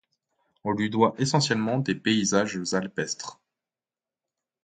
[0.63, 3.39] On lui doit essentiellement des paysages alpestres.